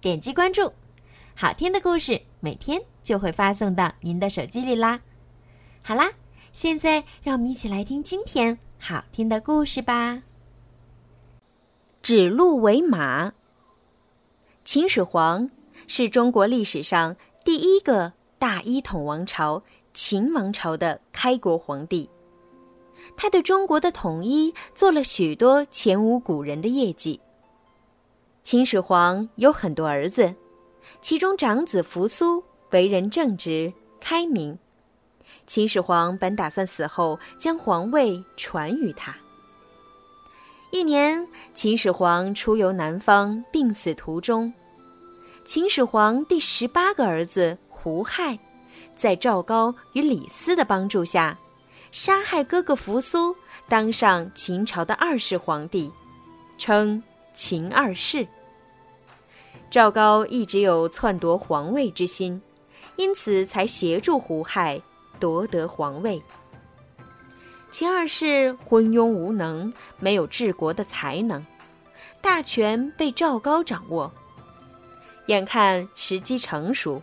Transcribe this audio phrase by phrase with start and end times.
[0.00, 0.72] 点击关注，
[1.34, 5.00] 好听的故事每天就会发送到您的手机里啦。
[5.82, 6.08] 好啦，
[6.52, 10.22] 现在让我们一起来听今天好听的故事吧。
[12.00, 13.32] 指鹿为马。
[14.64, 15.50] 秦始皇
[15.88, 22.08] 是中国历史上第一个大一统王朝秦王朝的开国皇帝，
[23.16, 27.20] 他对中国的统一做了许多前无古人的业绩。
[28.50, 30.34] 秦始皇有很多儿子，
[31.02, 34.58] 其中长子扶苏为人正直开明。
[35.46, 39.14] 秦始皇本打算死后将皇位传于他。
[40.70, 44.50] 一年，秦始皇出游南方，病死途中，
[45.44, 48.38] 秦始皇第十八个儿子胡亥，
[48.96, 51.38] 在赵高与李斯的帮助下，
[51.92, 53.36] 杀害哥哥扶苏，
[53.68, 55.92] 当上秦朝的二世皇帝，
[56.56, 57.02] 称
[57.34, 58.26] 秦二世。
[59.70, 62.40] 赵高一直有篡夺皇位之心，
[62.96, 64.80] 因此才协助胡亥
[65.20, 66.20] 夺得皇位。
[67.70, 69.70] 秦二世昏庸无能，
[70.00, 71.44] 没有治国的才能，
[72.22, 74.10] 大权被赵高掌握。
[75.26, 77.02] 眼看时机成熟，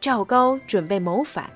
[0.00, 1.48] 赵高准备谋反，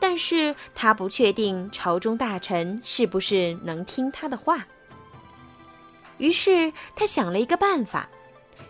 [0.00, 4.66] 但是他不确定朝中大臣是不是能听他的话。
[6.16, 8.08] 于是他想了一个办法。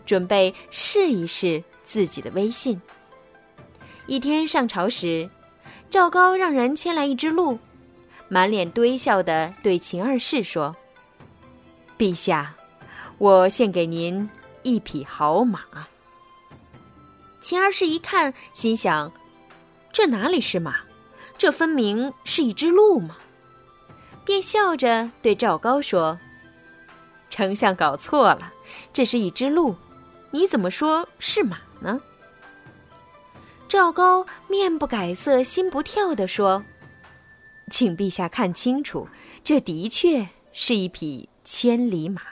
[0.06, 2.80] 准备试一试自己的威信。
[4.06, 5.28] 一天上朝时，
[5.90, 7.58] 赵高让人牵来一只鹿，
[8.28, 10.76] 满脸堆笑的对秦二世说
[11.98, 12.54] ：“陛下，
[13.18, 14.30] 我献给您
[14.62, 15.60] 一匹好马。”
[17.42, 19.12] 秦二世一看，心想
[19.92, 20.80] ：“这哪里是马？
[21.38, 23.16] 这分明是一只鹿嘛！”
[24.24, 26.18] 便笑着对赵高说
[27.30, 28.52] ：“丞相搞错了，
[28.92, 29.76] 这是一只鹿。”
[30.30, 32.00] 你怎么说是马呢？
[33.68, 36.64] 赵高面不改色心不跳地说
[37.72, 39.08] ：“请陛下看清楚，
[39.42, 42.22] 这的确是一匹千里马。”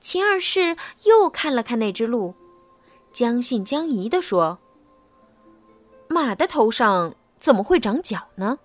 [0.00, 2.34] 秦二世又看了看那只鹿，
[3.12, 4.58] 将信将疑地说
[6.08, 8.58] ：“马的头上怎么会长角呢？”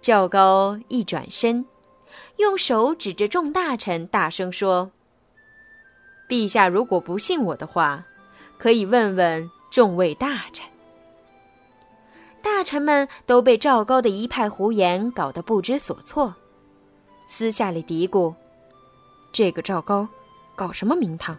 [0.00, 1.66] 赵高一转身，
[2.36, 4.92] 用手指着众大臣，大声说。
[6.32, 8.02] 陛下如果不信我的话，
[8.56, 10.66] 可以问问众位大臣。
[12.42, 16.34] 大臣们都被赵高的一派胡言搞得不知所措，
[17.28, 18.34] 私下里嘀咕
[19.30, 20.08] ：“这个赵高，
[20.54, 21.36] 搞什么名堂？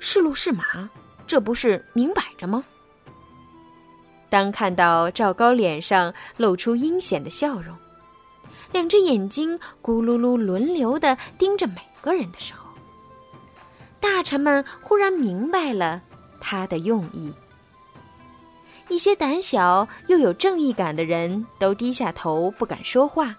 [0.00, 0.90] 是鹿是马？
[1.28, 2.64] 这不是明摆着吗？”
[4.28, 7.72] 当看到赵高脸上露出阴险的笑容，
[8.72, 12.73] 两只眼睛咕噜噜轮流的盯着每个人的时候，
[14.04, 16.02] 大臣们忽然明白了
[16.38, 17.32] 他的用意。
[18.88, 23.34] 一些胆小又有正义感的人都低下头不敢说话，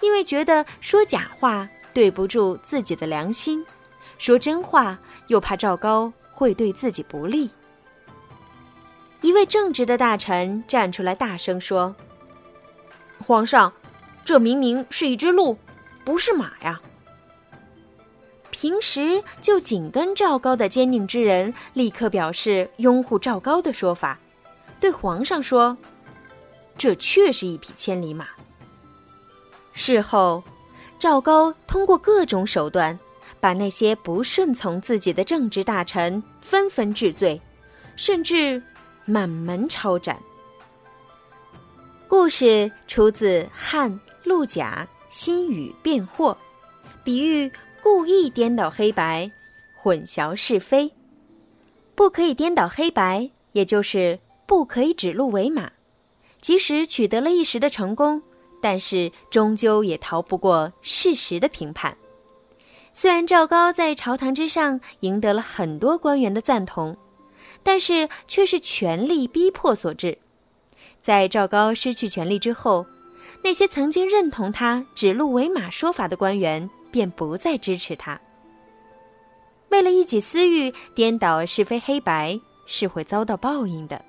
[0.00, 3.64] 因为觉得说假话对不住自己的良心，
[4.18, 7.48] 说真话又怕赵高会对自己不利。
[9.20, 11.94] 一位正直的大臣站出来大声说
[13.24, 13.72] ：“皇上，
[14.24, 15.56] 这明明是一只鹿，
[16.04, 16.80] 不是马呀！”
[18.52, 24.20] 平时就紧跟赵高的坚定之人，立刻表示拥护赵高的说法，
[24.78, 25.76] 对皇上说
[26.76, 28.28] ：“这确是一匹千里马。”
[29.72, 30.44] 事后，
[30.98, 32.96] 赵高通过各种手段，
[33.40, 37.40] 把那些不顺从自己的正直大臣纷纷治罪，
[37.96, 38.62] 甚至
[39.06, 40.18] 满门抄斩。
[42.06, 46.34] 故事出自《汉陆贾新语辩惑》，
[47.02, 47.50] 比喻。
[47.82, 49.28] 故意颠倒黑白，
[49.76, 50.92] 混淆是非，
[51.96, 55.72] 不可以颠倒黑白，也就是不可以指鹿为马。
[56.40, 58.22] 即使取得了一时的成功，
[58.60, 61.96] 但是终究也逃不过事实的评判。
[62.92, 66.96] 虽然赵高在朝堂之上赢得了很多官员的赞同，
[67.64, 70.18] 但是却是权力逼迫所致。
[70.98, 72.86] 在赵高失去权力之后，
[73.42, 76.70] 那些曾经认同他指鹿为马说法的官员。
[76.92, 78.20] 便不再支持他。
[79.70, 84.04] 为了一己私欲颠倒是非黑白，是会遭到报应的。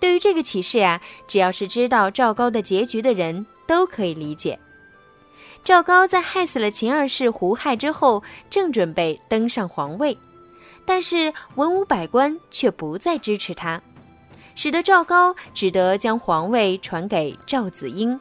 [0.00, 4.58] 对于这个启示呀，只要是知道赵高的结局的人都可以理解。
[5.62, 10.16] 赵高在害死了秦二世胡亥之后，正准备登上皇位，
[10.86, 13.80] 但是文武百官却不再支持他，
[14.54, 18.18] 使得赵高只得将皇位传给赵子婴。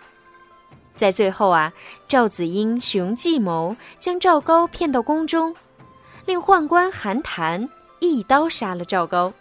[0.99, 1.71] 在最后啊，
[2.09, 5.55] 赵子婴使用计谋将赵高骗到宫中，
[6.25, 7.69] 令宦官韩谈
[7.99, 9.31] 一刀杀了赵高。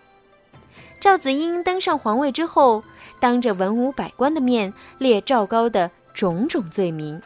[1.00, 2.84] 赵子婴登上皇位之后，
[3.18, 7.20] 当着文武百官的面列赵高的种种罪名。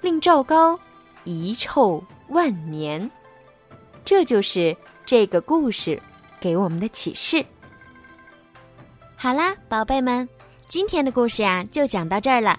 [0.00, 0.80] 令赵高
[1.24, 3.10] 遗臭万年，
[4.02, 4.74] 这就是
[5.04, 6.00] 这个故事
[6.40, 7.44] 给我们的启示。
[9.14, 10.26] 好啦，宝贝们，
[10.68, 12.58] 今天的故事呀就讲到这儿了。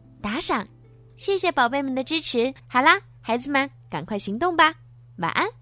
[0.21, 0.67] 打赏，
[1.17, 2.53] 谢谢宝贝们的支持。
[2.67, 4.75] 好啦，孩子们赶快行动吧，
[5.17, 5.60] 晚安。